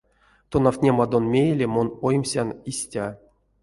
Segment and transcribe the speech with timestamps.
[0.51, 3.05] Тонавтнемадон мейле мон оймсян истя.